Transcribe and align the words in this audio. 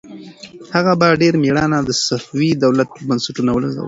هغه 0.73 0.91
په 0.99 1.07
ډېر 1.21 1.33
مېړانه 1.43 1.79
د 1.83 1.89
صفوي 2.07 2.49
دولت 2.63 2.89
بنسټونه 3.07 3.49
ولړزول. 3.53 3.79